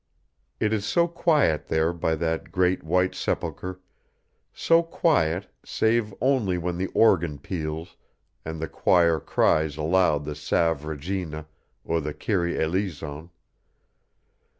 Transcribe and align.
It 0.59 0.73
is 0.73 0.83
so 0.83 1.07
quiet 1.07 1.67
there 1.67 1.93
by 1.93 2.15
that 2.15 2.51
great 2.51 2.81
white 2.83 3.13
sepulchre 3.13 3.81
so 4.51 4.81
quiet, 4.81 5.45
save 5.63 6.11
only 6.19 6.57
when 6.57 6.79
the 6.79 6.87
organ 6.95 7.37
peals 7.37 7.97
and 8.43 8.59
the 8.59 8.67
choir 8.67 9.19
cries 9.19 9.77
aloud 9.77 10.25
the 10.25 10.33
Salve 10.33 10.85
Regina 10.85 11.45
or 11.85 12.01
the 12.01 12.15
Kyrie 12.15 12.59
Eleison. 12.59 13.29